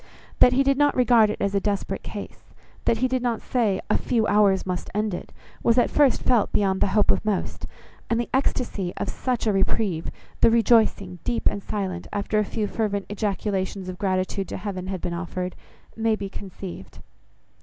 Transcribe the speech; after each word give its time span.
That 0.39 0.53
he 0.53 0.63
did 0.63 0.79
not 0.79 0.95
regard 0.95 1.29
it 1.29 1.37
as 1.39 1.53
a 1.53 1.59
desperate 1.59 2.01
case, 2.01 2.51
that 2.85 2.97
he 3.05 3.07
did 3.07 3.21
not 3.21 3.39
say 3.39 3.79
a 3.87 3.99
few 3.99 4.25
hours 4.25 4.65
must 4.65 4.89
end 4.95 5.13
it, 5.13 5.31
was 5.61 5.77
at 5.77 5.91
first 5.91 6.23
felt, 6.23 6.51
beyond 6.51 6.81
the 6.81 6.87
hope 6.97 7.11
of 7.11 7.23
most; 7.23 7.67
and 8.09 8.19
the 8.19 8.27
ecstasy 8.33 8.95
of 8.97 9.09
such 9.09 9.45
a 9.45 9.53
reprieve, 9.53 10.09
the 10.39 10.49
rejoicing, 10.49 11.19
deep 11.23 11.45
and 11.47 11.61
silent, 11.61 12.07
after 12.11 12.39
a 12.39 12.43
few 12.45 12.65
fervent 12.65 13.05
ejaculations 13.09 13.89
of 13.89 13.99
gratitude 13.99 14.47
to 14.47 14.57
Heaven 14.57 14.87
had 14.87 15.01
been 15.01 15.13
offered, 15.13 15.55
may 15.95 16.15
be 16.15 16.29
conceived. 16.29 16.97